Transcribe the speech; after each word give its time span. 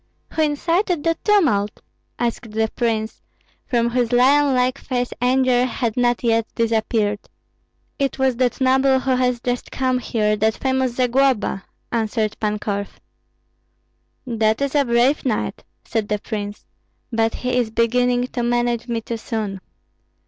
"Who 0.33 0.41
incited 0.41 1.03
that 1.03 1.23
tumult?" 1.23 1.79
asked 2.17 2.49
the 2.49 2.67
prince, 2.75 3.21
from 3.67 3.91
whose 3.91 4.11
lion 4.11 4.55
like 4.55 4.79
face 4.79 5.13
anger 5.21 5.63
had 5.65 5.95
not 5.95 6.23
yet 6.23 6.47
disappeared. 6.55 7.19
"It 7.99 8.17
was 8.17 8.37
that 8.37 8.59
noble 8.59 8.99
who 9.01 9.11
has 9.15 9.39
just 9.41 9.69
come 9.69 9.99
here, 9.99 10.35
that 10.37 10.55
famous 10.55 10.95
Zagloba," 10.95 11.65
answered 11.91 12.35
Pan 12.39 12.57
Korf. 12.57 12.99
"That 14.25 14.59
is 14.61 14.73
a 14.73 14.85
brave 14.85 15.23
knight," 15.23 15.63
said 15.85 16.07
the 16.07 16.17
prince, 16.17 16.65
"but 17.13 17.35
he 17.35 17.55
is 17.55 17.69
beginning 17.69 18.23
to 18.29 18.41
manage 18.41 18.87
me 18.87 19.01
too 19.01 19.17
soon." 19.17 19.61